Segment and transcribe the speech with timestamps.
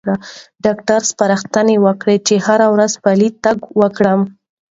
[0.65, 4.19] ډاکټر سپارښتنه وکړه چې هره ورځ پلی تګ وکړم.